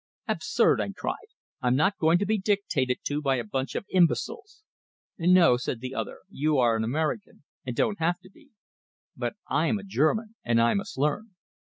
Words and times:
"Absurd!" 0.27 0.81
I 0.81 0.89
cried. 0.97 1.27
"I'm 1.61 1.75
not 1.75 1.99
going 1.99 2.17
to 2.17 2.25
be 2.25 2.39
dictated 2.39 2.97
to 3.03 3.21
by 3.21 3.35
a 3.35 3.43
bunch 3.43 3.75
of 3.75 3.85
imbeciles!" 3.89 4.63
"No," 5.19 5.57
said 5.57 5.79
the 5.79 5.93
other, 5.93 6.21
"you 6.27 6.57
are 6.57 6.75
an 6.75 6.83
American, 6.83 7.43
and 7.67 7.75
don't 7.75 7.99
have 7.99 8.19
to 8.21 8.29
be. 8.31 8.49
But 9.15 9.35
I 9.47 9.67
am 9.67 9.77
a 9.77 9.83
German, 9.83 10.33
and 10.43 10.59
I 10.59 10.73
must 10.73 10.97
learn." 10.97 11.35